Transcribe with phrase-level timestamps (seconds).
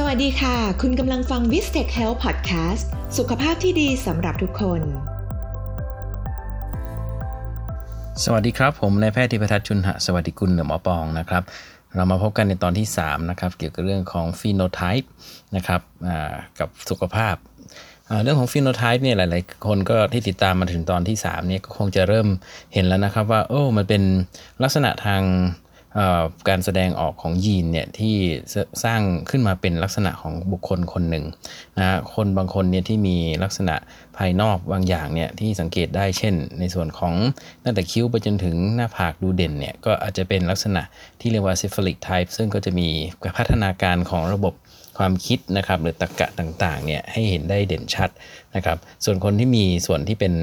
[0.00, 2.86] สวัสดีค่ะ คุณกำลังฟัง v i s t e c h Health Podcast
[3.18, 4.80] สุขภาพที่ดีสำหรับทุกคน
[8.24, 11.42] สวัสดีครับ ผมนายแพทย์ธิปทัศน์ชุนหะ สวัสดิกุลหรือหมอปองนะครับ
[11.94, 15.10] เรามาพบกันในตอนที่ 3 นะครับ เกี่ยวกับเรื่องของฟีโนไทป์
[15.56, 15.80] นะครับ
[16.58, 17.34] กับสุขภาพ
[18.24, 22.26] เรื่องของฟีโนไทป์เนี่ยหลาย ๆ คนก็ที่ติดตามมาถึงตอนที่3เนี่ยก็คงจะเริ่ม
[22.74, 24.02] เห็นแล้วนะครับว่าโอ้มันเป็น
[24.62, 25.22] ลักษณะทาง
[26.48, 28.14] การแสดงออกของยีนเนี่ยที่
[28.84, 29.00] สร้าง
[29.30, 31.24] ขึ้นมาเป็นลักษณะของบุคคลคนหนึ่ง
[31.78, 33.74] นะคนบางคนเนี่ยที่มีลักษณะ
[34.16, 37.14] ภายนอกบางอย่างเนี่ยที่สังเกตได้เช่น ในส่วนของ
[37.64, 40.82] ตั้งแต่คิ้วไปจนถึงหน้าผากดูเด่นเนี่ยก็อาจจะเป็นลักษณะ
[41.20, 42.88] ที่เรียกว่า cephalic type ซึ่งก็จะมี
[43.36, 44.54] พัฒนาการของระบบ
[44.98, 48.10] ความคิดนะครับหรือตรรกะต่างๆเนี่ยให้เห็นได้เด่นชัด
[48.56, 50.34] นะครับส่วนคนที่มีส่วนที่เป็น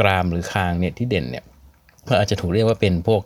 [0.00, 1.44] กรามหรือคางเนี่ยที่เด่นเนี่ย
[2.08, 3.20] ก็อาจจะถูกเรียกว่าเป็นพวก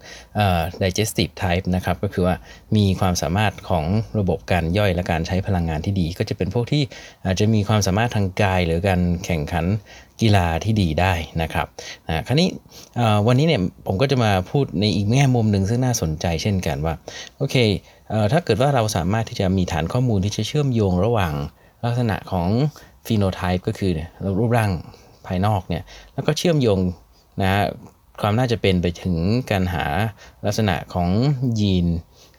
[0.83, 2.35] digestive type นะครับ ก็คือว่า
[2.77, 3.85] มีความสามารถของ
[4.19, 6.83] ระบบการย่อยและการใช้พลังงานที่ดี ก็จะเป็นพวกที่
[7.27, 9.67] อาจจะมีความสามารถทางกายหรือการแข่งขัน
[10.21, 11.67] กีฬาที่ดีได้นะครับ
[12.27, 12.49] คราวนี้
[13.27, 16.95] วันนี้เนี่ยผมก็จะมาพูดในอีกแง่มุมหนึ่งซึ่งน่าสนใจเช่นกันว่า
[17.37, 17.57] โอเค
[18.33, 21.35] ถ้าเกิดว่าเราสามารถที่จะมีฐานข้อมูลที่จะเชื่อมโยงระหว่าง
[21.85, 22.49] ลักษณะของ
[23.07, 23.93] ฟีโนไทป์ก็คือ
[24.39, 24.71] รูปร่าง
[25.27, 25.83] ภายนอกเนี่ย
[26.15, 26.81] แล้วก็เชื่อมโยง
[27.43, 27.51] นะ
[28.21, 29.15] ความน่าจะเป็นไปถึง
[29.51, 29.85] การหา
[30.47, 31.09] ลักษณะของ
[31.61, 31.87] ยีน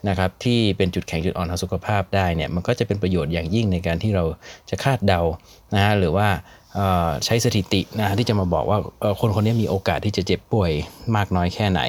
[0.08, 4.24] นะครับที่เป็นจุดแข็งจุดอ่อนทางสุขภาพได้เนี่ยมันก็จะเป็นประโยชน์อย่างยิ่งในการที่เรา
[4.70, 5.20] จะคาดเดา
[5.74, 6.28] นะฮะหรือว่า
[7.24, 8.78] ใช้สถิตินะที่จะมาบอกว่า
[9.20, 10.70] คนคนนี้มีโอกาสที่จะเจ็บป่วย
[11.16, 11.80] มากน้อยแค่ไหน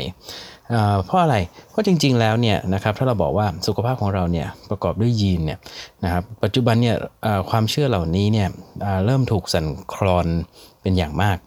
[1.06, 1.36] เพราะอะไร
[1.70, 5.60] เพราะจริง ๆ แล้วเนี่ยนะครับถ้าเราบอกว่าสุขภาพของเราเนี่ยประกอบด้วยยีนเนี่ย
[6.04, 6.96] นะครับปัจจุบันเนี่ย
[7.50, 8.48] ความเชื่อเหล่านี้เนี่ย
[9.06, 10.28] เริ่มถูกสั่นคลอน
[10.82, 11.38] เป็นอย่างมาก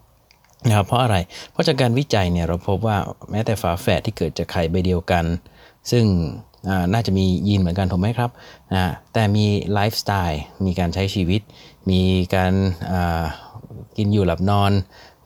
[0.67, 1.17] นะครับเพราะอะไร
[1.53, 2.97] เพราะจากการวิจัยเนี่ยเราพบว่า
[3.31, 5.25] แม้แต่ฝาแฝดที่เกิดจากไข่ใบเดียวกัน
[5.91, 6.05] ซึ่ง
[6.93, 8.31] น่าจะมียีนเหมือนกันถูกไหมครับ
[8.75, 11.41] นะแต่มีไลฟ์สไตล์ มีการใช้ชีวิต
[11.91, 12.01] มี
[12.35, 12.53] การ
[13.97, 14.73] กินอยู่หลับนอน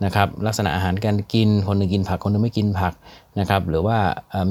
[0.05, 2.95] นะครับลักษณะอาหารการกินคนนึงกินผักคนนึงไม่กินผัก
[3.39, 3.99] นะครับหรือว่า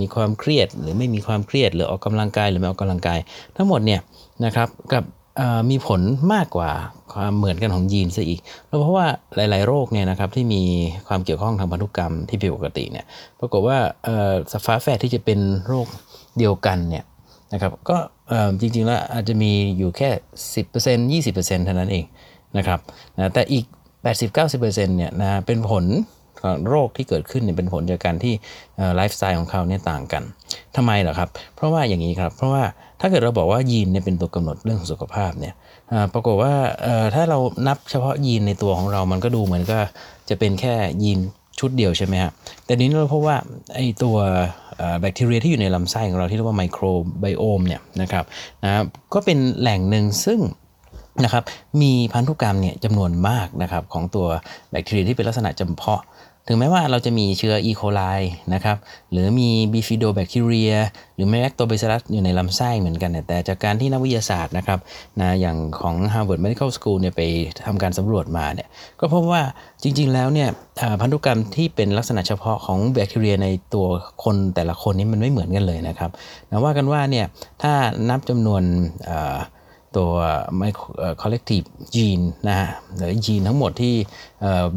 [0.01, 3.19] มีความเครียดหรือไม่มีความเครียดหรือออกกำลังกายหรือไม่ออกกำลังกาย
[3.55, 4.01] ทั้งหมดเนี่ย
[4.45, 5.03] นะครับกับ
[5.69, 6.01] มีผล
[6.33, 6.71] มากกว่า
[7.13, 9.05] ความเหมือนกันของยีนซะอีก เพราะว่า
[9.35, 10.61] หลาย ๆ โรคเนี่ยนะครับที่มี
[11.07, 13.05] ความเกี่ยวข้องทางพันธุกรรมที่ผิดปกติเนี่ย
[13.39, 13.77] ปรากฏว่า
[14.51, 15.87] สฟ้าแฝดที่จะเป็นโรค
[16.37, 17.05] เดียวกันเนี่ย
[17.53, 17.97] นะครับก็
[18.59, 20.09] จริง ๆ แล้วอาจจะมีอยู่แค่
[20.55, 22.05] 10% 20%เท่านั้นเอง
[22.57, 22.79] นะครับ
[23.17, 23.65] นะแต่อีก
[24.05, 24.59] 80-90%
[24.97, 25.85] เนี่ยนะเป็นผล
[26.69, 28.33] โรคที่เกิดขึ้นเนี่ยเป็นผลจากการที่
[28.95, 30.23] ไลฟ์สไตล์ของเขาเนี่ยต่างกัน
[30.75, 32.63] ทำไมเหรอครับ เพราะว่าอย่างนี้ครับ เพราะว่า
[33.01, 35.53] ถ้าเกิดเราบอกว่ายีนเนี่ยเป็นตัวกำหนดเรื่องของสุขภาพเนี่ย
[36.13, 36.53] ปรากฏว่า
[37.15, 39.79] ถ้าเรานับเฉพาะยีนในตัวของเรา มันก็ดูเหมือนก็
[40.29, 41.19] จะเป็นแค่ยีน
[41.59, 42.31] ชุดเดียวใช่ไหมครับ
[42.65, 43.37] แต่นี้เราพบว่า
[43.75, 44.15] ไอตัว
[44.99, 46.83] แบคทีเรียที่อยู่ในลำไส้ของเราที่เรียกว่าไมโคร
[47.19, 48.25] ไบโอมเนี่ยนะครับ
[48.63, 50.39] นะก็เป็นแหล่งหนึ่งซึ่ง
[51.23, 51.43] นะครับ
[51.81, 54.27] มีพันธุกรรมเนี่ยจำนวนมากนะครับของตัว
[54.71, 56.01] แบคทีเรียที่เป็นลักษณะจำเพาะ
[56.47, 58.01] ถึงแม้ว่าเราจะมีเชื้ออีโคไล
[58.53, 58.77] นะครับ
[59.11, 60.73] หรือมีบีฟิโดแบคทีเรีย
[61.15, 64.79] หรือแมลคโตเบซิลัสอยู่ในลำไส้เหมือนกัน แต่จากการที่นักวิทยาศาสตร์นะครับ
[65.21, 67.21] นะอย่างของ Harvard Medical School เนี่ยไป
[67.65, 68.67] ทำการสำรวจมาเนี่ย
[68.99, 69.41] ก็พบว่า
[69.83, 70.49] จริง ๆ แล้วเนี่ย
[71.01, 73.85] พันธุกรรมที่เป็นลักษณะเฉพาะของแบคทีเรียในตัว
[74.23, 76.11] คนแต่ละคนนี้มันไม่เหมือนกันเลยนะครับ
[76.49, 77.25] นะว่ากันว่าเนี่ย
[77.61, 77.73] ถ้า
[78.09, 78.63] นับจำนวน
[79.97, 80.11] ตัว
[80.57, 80.85] ไมโคร
[81.21, 81.61] คอลเลกทีฟ
[81.95, 83.93] จีนนะฮะหรือยีนทั้งหมดที่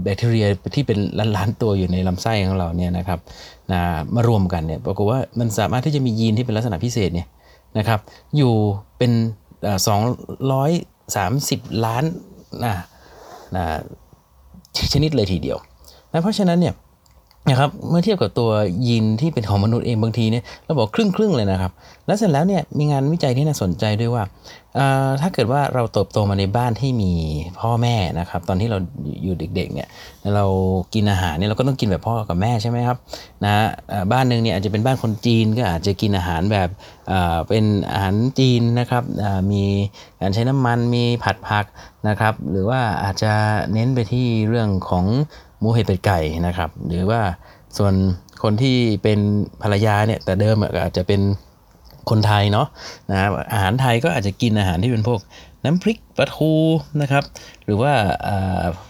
[0.02, 0.98] แบคทีเรียที่เป็น
[1.36, 3.18] ล้านๆตัวอยู่ในลำไส้ของเราเนี่ยนะครับ
[3.72, 3.80] นะ
[4.14, 7.28] มารวมกันเนี่ยปรากฏว่ามันสามารถที่จะมียีนที่เป็นลักษณะพิเศษเนี่ย
[7.78, 8.00] นะครับ
[8.36, 8.52] อยู่
[8.98, 9.12] เป็น
[9.86, 10.00] สอง
[10.52, 10.70] ร้อย
[11.16, 12.04] สามสิบล้าน
[12.64, 12.74] นะ
[13.56, 13.64] นะ
[14.92, 15.58] ชนิดเลยทีเดียว
[16.12, 16.74] นะเพราะฉะนั้นเนี่ย
[17.50, 18.50] นะครับเมื่อเทียบกับตัว
[18.86, 21.72] ยีนที่เป็นของมนุษย์เองบางทีเนี่ยเราบอกครึ่งครึ่งเลยนะครับ
[22.10, 24.24] แล้วเสร็จแล้วเนี่ยมีงานวิจัยที่น่าสนใจด้วยว่า
[25.20, 27.12] ถ้าเกิดว่าเราเติบโตมาในบ้านที่มี
[27.60, 28.78] พ่อแม่นะครับ ตอนที่เรา
[29.24, 29.88] อยู่เด็กๆเนี่ย
[30.34, 30.44] เรา
[30.94, 32.96] กินอาหารเนี่ยเราก็ต้องกินแบบพ่อกับแม่ใช่ไหมครับ
[33.44, 33.52] นะ
[34.12, 36.68] บ้านหนึ่งเนี่ยอาจจะเป็นบ้านคนจีนก็อาจจะกินอาหารแบบ
[37.48, 39.02] เป็นอาหารจีนนะครับ
[39.52, 39.64] มี
[40.20, 41.64] การใช้น้ำมันมีผัดผัก
[42.08, 43.32] นะครับ หรือว่าอาจจะ
[43.72, 45.04] เน้นไปที่เรื่องของ
[45.58, 47.20] หมูเห็ดเป็ดไก่นะครับ หรือว่า
[47.78, 47.94] ส่วน
[48.42, 49.18] คนที่เป็น
[49.62, 51.20] ภรรยาเนี่ยแต่เดิมอาจจะเป็น
[52.10, 52.66] คนไทยเนาะ
[53.10, 55.20] นะครับอาหารไทยก็อาจจะกินอาหารที่เป็นพวก
[55.64, 56.52] น้ำพริกปลาทู
[57.02, 57.24] นะครับ
[57.64, 57.92] หรือว่า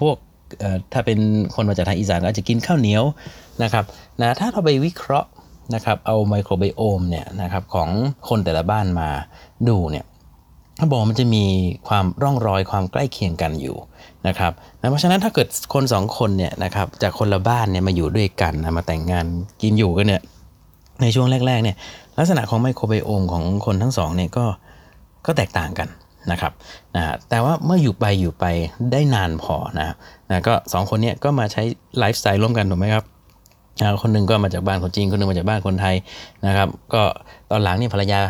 [0.01, 0.17] พวก
[0.93, 1.19] ถ้าเป็น
[1.55, 3.05] คนมาจากทางอีสานก็อาจจะกินข้าวเหนียว
[3.63, 3.85] นะครับ
[4.21, 5.29] นะถ้าเราไปวิเคราะห์
[5.75, 7.89] นะครับเอาไมโครไบโอมเนี่ยนะครับของ
[8.29, 9.09] คนแต่ละบ้านมา
[9.69, 10.05] ดูเนี่ย
[10.77, 11.45] เขาบอกมันจะมี
[11.89, 13.77] ความร่องรอยความใกล้เคียงกันอยู่
[14.27, 19.27] นะครับนะเพราะฉะนั้นถ้าเกิดคนสองคนเนี่ยนะครับจากคนละบ้านเนี่ยมาอยู่ด้วยกันนะมาแต่งงาน
[19.63, 20.23] กินอยู่กันเนี่ย
[21.03, 21.77] ในช่วงแรกๆเนี่ย
[22.19, 24.45] ลักษณะของไมโครไบโอมของคนทั้งสองเนี่ยก็
[25.27, 25.89] ก็แตกต่างกัน
[26.33, 26.53] นะครับ
[26.97, 28.45] นะแต่ว่าเมื่ออยู่ไปอยู่ไป
[28.93, 29.87] ได้นานพอนะ
[30.31, 31.63] นะก็สองคนเนี้ยก็มาใช้
[31.99, 33.05] ไลฟ์สไตล์ร่วมกันถูกไหมครับ
[34.03, 35.95] คนหนึ่งก็มาจากบ้านคนจีนคนหนึ่งมาจากบ้านคนไทย
[36.47, 37.03] นะครับ ก็
[37.51, 38.21] ตอนหลังนี่ภรรยา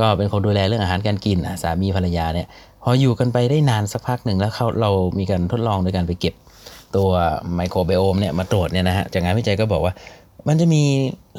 [0.00, 2.46] ก็เป็นคนดูแลเรื่องอาหารการกินสามีภรรยาเนี่ย
[2.82, 6.34] พออยู่กันไปได้นานสักพักหนึ่งแล้วเขาเรามีการทดลองโดยการไปเก็บ
[6.96, 7.08] ตัว
[7.54, 9.92] ไมโครไบโอมเนี่ยมาตรวจเนี่ยนะฮะจากงานวิจัยก็บอกว่า
[10.48, 10.82] มันจะมี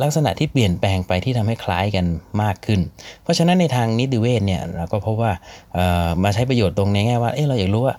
[0.04, 2.06] ลักษณะที่เปลี่ยนแปลงไปที่ทำให้คล้ายกัน
[2.42, 2.80] มากขึ้น
[3.24, 5.32] เพราะฉะนั้นในทางนิติเวชเนี่ยเราก็พบว่า
[6.24, 7.96] มาใช้ประโยชน์ตรงในแง่ว่าเออเราอยากรู้ว่า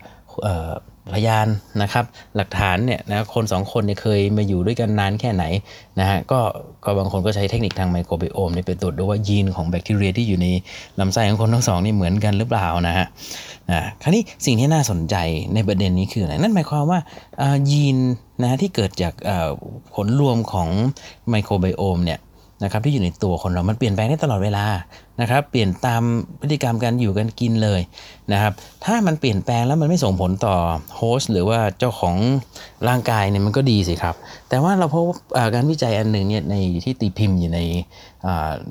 [1.13, 1.47] พยาน
[1.81, 2.05] นะครับ
[2.35, 5.43] หลักฐานเนี่ยนะคนสองคนเนี่ยเคยมาอยู่ด้วยกันนานแค่ไหน
[5.99, 6.39] นะฮะก็
[6.85, 10.47] ก็บางคนก็ใช้เทคนิคทางไมโครไบโอมเนี่ยไปตรวจดูว่ายีนของแบคทีเรียที่อยู่ใน
[10.99, 13.05] ลำไส้ของคนทั้งสองนี่เหมือนกันหรือเปล่านะฮะ
[13.71, 15.15] นะคราวนี้สิ่งที่น่าสนใจ
[15.53, 16.99] ในประเด็นนี้คืออะไรนั่นหมายความว่า
[17.71, 17.97] ยีน
[18.43, 19.13] นะที่เกิดจาก
[19.95, 20.69] ผลรวมของ
[21.29, 22.19] ไมโครไบโอมเนี่ย
[22.63, 24.65] นะครับที่อยู่ในตัวคนเรา มันเปลี่ยนแปลงได้ตลอดเวลา
[25.21, 26.01] นะครับ เปลี่ยนตาม
[26.41, 27.81] พฤติกรรมการอยู่กันกินเลย
[28.31, 28.53] นะครับ
[28.85, 30.55] ถ้ามันเปลี่ยนแปลงแล้วมันไม่ส่งผลต่อ
[30.97, 32.15] โฮสต์หรือว่าเจ้าของ
[32.87, 34.15] ร่างกายเนี่ยมันก็ดีสิครับ
[34.49, 35.03] แต่ว่าเราพบ
[35.53, 37.59] การวิจัยอันหนึ่งเนี่ยในที่ตีพิมพ์อยู่ใน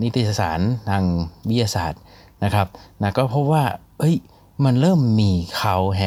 [0.03, 0.61] นิตยสาร
[0.91, 1.05] ทาง
[1.49, 2.00] วิทยาศาสตร์
[2.44, 2.67] นะครับ
[3.03, 3.65] นะก็พบว่า
[4.00, 4.17] เอ้ย
[4.65, 6.03] มันเริ่มมีเขาแฮ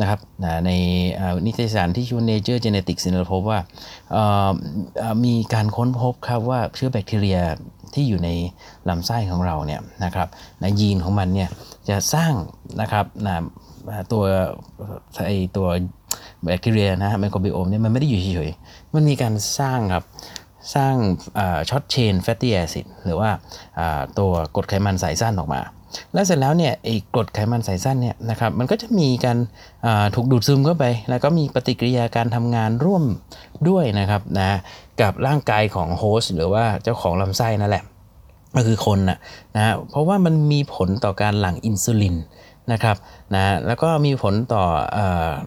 [0.00, 0.20] นะครับ
[0.66, 0.70] ใน
[1.46, 3.58] นิตยสารที่ชื่อ Nature Genetics เราพบว่า
[5.24, 7.38] มีการค้นพบครับว่าเชื้อแบคทีเรีย
[7.94, 8.28] ที่อยู่ใน
[8.88, 10.28] ลำไส้ของเราเนี่ยนะครับ
[10.60, 11.48] ในยีนของมันเนี่ย
[11.88, 12.32] จะสร้าง
[12.80, 13.34] นะครับนะ
[14.12, 14.22] ตัว
[15.26, 15.66] ไอตัว
[16.44, 20.04] แบคทีเรียนะฮะ microbiome เนี่ยมันไม่ได้อยู่เฉยๆ มันมีการสร้างครับ
[20.74, 20.94] สร้าง
[21.70, 23.30] short chain fatty acid หรือว่า
[24.18, 25.60] ตัวกรดไขมันสายสั้นออกมา
[26.12, 29.38] แล้วเสร็จแล้วเนี่ยไอ้กรดไขมันสายสั้นเนี่ยนะครับมันก็จะมีการ
[30.14, 33.04] ถูกดูดซึมเข้าไป แล้วก็มีปฏิกิริยาการทำงานร่วม
[33.68, 34.58] ด้วยนะครับนะ
[35.00, 37.84] กับร่างกายของ host หรือว่าเจ้าของลำไส้นั่นแหละ
[38.56, 39.18] ก็คือคนนะ
[39.56, 42.16] นะเพราะว่ามันมีผลต่อการหลั่งอินซูลิน
[42.72, 42.96] นะครับ
[43.34, 44.64] นะแล้วก็มีผลต่อ
[44.96, 44.98] อ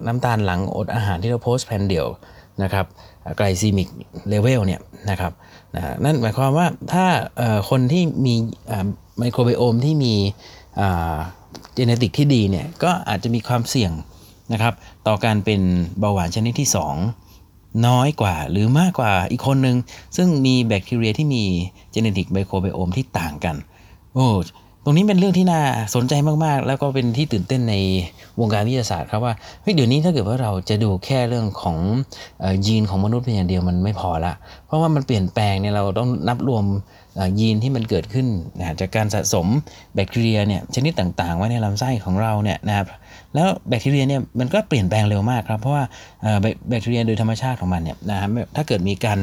[0.08, 2.08] น้ำตาลหลังอดอาหารที่เรา postprandial
[2.64, 2.86] นะครับ
[3.38, 3.90] glycemic
[4.30, 5.34] level เนี่ยนะครับ
[5.76, 7.06] นะนั่นหมายความว่าถ้า
[7.70, 8.36] คนที่มี
[9.18, 10.14] microbiome ที่มี
[10.78, 13.92] genetic ที่ดีเนี่ยก็อาจจะมีความเสี่ยง
[14.54, 14.74] นะครับ
[15.08, 15.62] ต่อการเป็น
[16.00, 16.70] เบาหวานชนิดที่
[17.24, 19.78] 2 น้อยกว่าหรือมากกว่าอีกคนหนึ่ง
[20.18, 21.44] ซึ่งมีแบคทีเรียที่มี
[21.92, 23.56] เจเนติกไมโครไบโอมที่ต่างกัน
[24.14, 24.28] โอ้
[24.84, 25.62] ตรงนี้เป็นเรื่องที่น่า
[25.96, 26.14] สนใจ
[26.46, 27.76] มากๆ แล้วก็เป็นที่ตื่นเต้นใน
[28.40, 31.78] วงการวิทยาศาสตร์ครับว่าเฮ้ยเดี๋ยวนี้ถ้าเกิดว่าเราจะดูแค่เรื่องของ
[32.66, 34.34] ยีนของมนุษย์เพียงอย่างเดียวมันไม่พอละ
[34.75, 36.66] ราะว่ามันเปลี่ยนแปลงเนี่ยเราต้องนับรวม
[37.39, 38.27] ยีนที่มันเกิดขึ้น
[38.80, 39.48] จากการสะสม
[39.95, 42.88] แบคทีเรียเนี่ยชนิดต่างๆ ไว้ในลำไส้ของเราเนี่ยนะครับ
[43.36, 45.83] แล้วแบคทีเรียเนี่ยมันก็เปลี่ยนแปลงเร็วมากครับเพราะว่า
[46.69, 49.19] แบคทีเรียโดยธรรมชาติของมันเนี่ยนะครับถ้าเกิดมีการ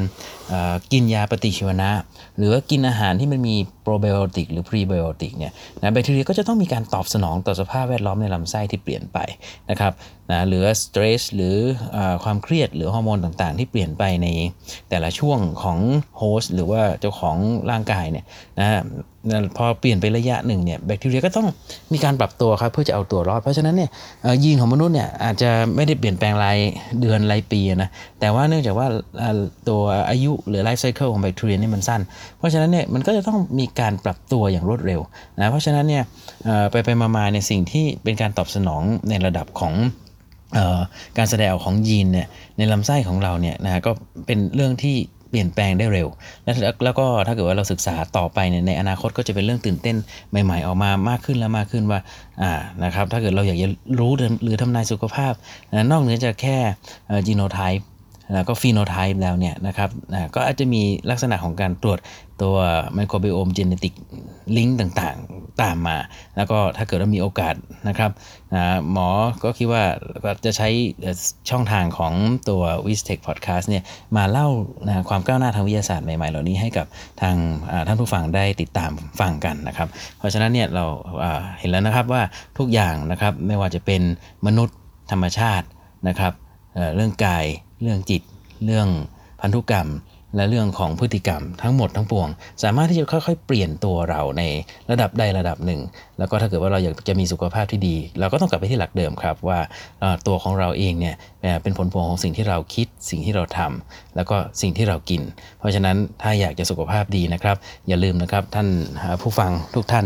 [0.91, 1.89] กินยาปฏิชีวนะ
[2.37, 9.17] หรือว่ากินอาหารที่มันมีโปรไบโอติกหรือพรีไบโอติกเนี่ยนะแบคทีเรียก็จะต้องมีการตอบสนองต่อสภาพแวดล้อมในลำไส้ที่เปลี่ยนไป
[9.69, 9.93] นะครับ
[10.31, 11.55] นะหรือ stress หรือ
[11.95, 14.27] อความเครียดหรือฮอร์โมนต่างๆ ที่เปลี่ยนไปใน
[14.89, 15.79] แต่ละช่วงของ
[16.17, 17.37] host หรือว่าเจ้าของ
[17.71, 18.25] ร่างกายเนี่ย
[18.59, 18.81] นะ
[19.57, 21.47] พอเปลี่ยนไประยะหนึ่งเนี่ยแบคทีเรียก็ต้อง
[21.93, 23.89] มีการปรับตัวครับเพื่อจะเอาตัวรอด เพราะฉะนั้นเนี่ย
[24.43, 26.57] ยีนของมนุษย์เนี่ยอาจจะไม่ได้เปลี่ยนแปลงราย
[27.01, 27.89] เดือนรายปีนะ
[28.19, 28.87] แต่ว่าเนื่องจากว่า
[29.69, 32.01] ตัวอายุหรือไลฟ์ไซเคิลของแบคทีเรียนี่มันสั้น
[32.37, 35.01] เพราะฉะนั้นเนี่ยมันก็จะต้องมีการปรับตัวอย่างรวดเร็ว
[35.39, 36.03] นะเพราะฉะนั้นเนี่ย
[36.71, 39.73] ไปไปมาๆเนี่ยสิ่งที่เป็นการตอบสนองในระดับของ
[41.17, 42.27] การแสดงออกของยีนเนี่ย
[42.57, 43.91] ในลำไส้ของเราเนี่ยนะก็
[44.25, 44.95] เป็นเรื่องที่
[45.33, 46.07] เปลี่ยนแปลงได้เร็ว
[46.43, 49.95] แล้วแล้วก็ถ้าเกิดว่าเราศึกษาต่อไปเนี่ยในอนาคตก็จะเป็นเรื่องตื่นเต้น
[50.29, 51.99] ใหม่ ๆ ออกมามากขึ้นแล้วมากขึ้นว่า
[52.41, 52.51] อ่า
[52.83, 53.67] นะครับถ้าเกิดเราอยากจะ
[53.99, 54.11] รู้
[54.43, 55.33] หรือทำนายสุขภาพ
[55.91, 56.57] นอกเหนือจากแค่
[57.27, 57.85] จีโนไทป์
[58.33, 59.89] แล้วก็ฟีโนไทป์แล้วเนี่ยนะครับ
[60.35, 61.99] ก็อาจจะมีลักษณะของการตรวจ
[62.41, 62.55] ตัว
[62.93, 63.93] ไมโครไบโอมเจเนติก
[64.57, 65.97] ลิงก์ต่างๆ ตามมา
[66.37, 67.55] แล้วก็ถ้าเกิดว่ามีโอกาส
[67.87, 68.11] นะครับ
[68.91, 69.09] หมอ
[69.43, 69.83] ก็คิดว่า
[70.45, 70.69] จะใช้
[71.49, 72.13] ช่องทางของ
[72.49, 73.83] ตัว w i s t e c h Podcast เนี่ย
[74.17, 74.47] มาเล่า
[75.09, 76.85] ความก้าวหน้าทางวิทยาศาสตร์ใหม่ๆ เหล่านี้ให้กับ
[77.21, 77.35] ทาง
[77.87, 79.87] ท่านผู้ฟังได้ติดตามฟังกันนะครับ
[80.17, 80.85] เพราะฉะนั้นเนี่ยเรา
[81.59, 82.21] เห็นแล้วนะครับว่า
[82.57, 84.01] ทุกอย่างนะครับไม่ว่าจะเป็น
[84.47, 84.77] มนุษย์
[85.11, 85.67] ธรรมชาติ
[86.07, 86.33] นะครับ
[86.95, 87.45] เรื่องกาย
[87.83, 88.21] เรื่องจิต
[88.65, 88.87] เรื่อง
[89.41, 89.89] พันธุกรรม
[90.37, 92.27] และเรื่องของพฤติกรรมทั้งหมดทั้งปวง
[92.63, 94.43] สามารถที่จะค่อยๆ เปลี่ยนตัวเราใน
[94.91, 95.81] ระดับใดระดับหนึ่ง
[96.19, 99.59] แล้วก็ถ้าเกิดว่าเราอยากจะมีสุขภาพที่ดี เราก็ต้องกลับไปที่หลักเดิมครับว่า
[100.27, 101.15] ตัวของเราเองเนี่ย
[101.63, 105.21] เป็นผลพวงของสิ่งที่เราคิดสิ่งที่เราทำแล้วก็สิ่งที่เรากิน
[105.59, 108.67] เพราะฉะนั้นถ้าอยากจะสุขภาพดีนะครับ อย่าลืมนะครับท่าน
[109.21, 110.05] ผู้ฟังทุกท่าน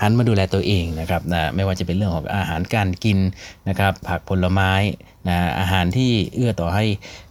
[0.00, 1.22] หันมาดูแลตัวเองนะครับ
[1.54, 3.18] ไม่ว่าจะเป็นเรื่องของอาหารการกิน
[3.68, 4.72] นะครับผักผลไม้
[5.28, 6.84] นะอาหารที่เอื้อต่อให้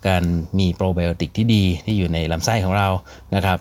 [0.08, 0.24] การ
[0.60, 2.90] มีโปรไบโอติกที่ดีที่อยู่อยู่ในลำไส้ของเรา
[3.36, 3.60] นะครับ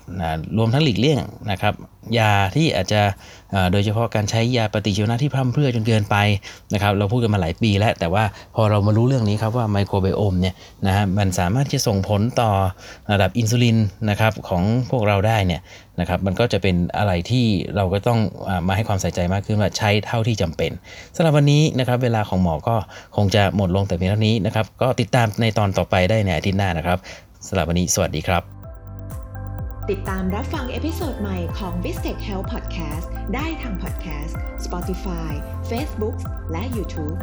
[0.58, 1.18] รวมทั้งหลีกเลี่ยง
[1.50, 1.74] นะครับ
[2.18, 3.02] ยาที่อาจจะ
[3.72, 6.16] โดยเฉพาะการใช้ยาปฏิชีวนะที่พร่ำเพรื่อจนเกินไป
[6.72, 10.54] นะครับเราพูดกันมาหลายปีแล้ว แต่ว่าพอเรามารู้เรื่องนี้ครับว่า microbiome เนี่ย
[10.86, 12.50] นะฮะมันสามารถที่จะส่งผลต่อ
[13.12, 13.76] ระดับอินซูลิน
[14.10, 15.60] นะครับของพวกเราได้เนี่ย
[16.00, 18.20] นะครับมันก็จะเป็นอะไรที่เราก็ต้อง
[18.68, 20.70] มาให้ความใส่ใจมากขึ้นว่าใช้เท่าที่จำเป็น
[21.16, 22.76] สำหรับวันนี้นะครับเวลาของหมอก็
[23.16, 26.98] คงจะหมดลงแต่เพียงเท่านี้นะครับก็ติดตามในตอนต่อไปได้ในอาทิตย์หน้านะครับ
[27.48, 28.61] สำหรับวันนี้สวัสดีครับ
[29.90, 34.34] ติดตามรับฟัง episode ใหม่ของ v i s t e c h Health Podcast ได้ทาง Podcast
[34.64, 35.32] Spotify
[35.70, 36.16] Facebook
[36.52, 37.18] และ YouTube